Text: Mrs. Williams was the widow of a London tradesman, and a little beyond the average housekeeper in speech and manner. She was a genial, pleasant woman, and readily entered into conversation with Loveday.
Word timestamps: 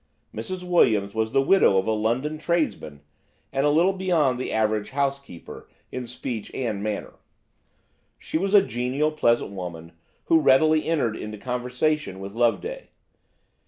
Mrs. 0.33 0.63
Williams 0.67 1.13
was 1.13 1.31
the 1.31 1.43
widow 1.43 1.77
of 1.77 1.85
a 1.85 1.91
London 1.91 2.39
tradesman, 2.39 3.01
and 3.53 3.67
a 3.67 3.69
little 3.69 3.93
beyond 3.93 4.39
the 4.39 4.51
average 4.51 4.89
housekeeper 4.89 5.69
in 5.91 6.07
speech 6.07 6.49
and 6.55 6.81
manner. 6.81 7.19
She 8.17 8.39
was 8.39 8.55
a 8.55 8.63
genial, 8.65 9.11
pleasant 9.11 9.51
woman, 9.51 9.91
and 10.27 10.43
readily 10.43 10.87
entered 10.89 11.15
into 11.15 11.37
conversation 11.37 12.19
with 12.19 12.33
Loveday. 12.33 12.89